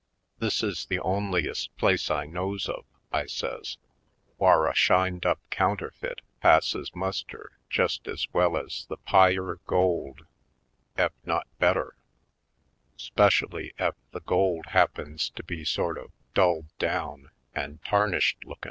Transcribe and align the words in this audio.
This 0.39 0.63
is 0.63 0.87
the 0.87 0.97
onliest 0.97 1.69
place 1.77 2.09
I 2.09 2.25
knows 2.25 2.67
of," 2.67 2.85
I 3.11 3.27
says, 3.27 3.77
"whar 4.39 4.67
a 4.67 4.73
shined 4.73 5.27
up 5.27 5.39
counterfeit 5.51 6.21
passes 6.41 6.89
muster 6.95 7.51
jest 7.69 8.07
ez 8.07 8.25
well 8.33 8.57
ez 8.57 8.87
the 8.89 8.97
pyure 8.97 9.59
gold, 9.67 10.25
ef 10.97 11.11
not 11.23 11.45
better, 11.59 11.97
'specially 12.97 13.75
ef 13.77 13.93
the 14.09 14.21
gold 14.21 14.65
happens 14.69 15.29
to 15.35 15.43
be 15.43 15.63
sort 15.63 15.99
of 15.99 16.09
dulled 16.33 16.75
down 16.79 17.29
an' 17.53 17.77
tarnished 17.85 18.43
lookin'. 18.43 18.57